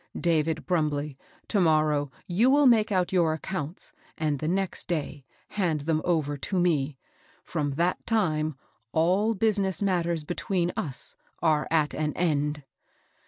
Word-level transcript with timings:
David 0.19 0.65
Brumbley, 0.65 1.15
to 1.47 1.59
morrow 1.61 2.09
you 2.25 2.49
will 2.49 2.65
make 2.65 2.91
out 2.91 3.11
your 3.13 3.33
accounts, 3.33 3.93
and 4.17 4.39
th6 4.39 4.49
next 4.49 4.87
day 4.87 5.23
hand 5.49 5.81
them 5.81 6.01
over 6.03 6.37
to 6.37 6.59
me. 6.59 6.97
From 7.43 7.73
that 7.73 8.03
time 8.07 8.55
all 8.93 9.35
business 9.35 9.83
matters 9.83 10.23
between 10.23 10.71
us 10.75 11.15
are 11.43 11.67
at 11.69 11.93
an 11.93 12.13
end." 12.17 12.63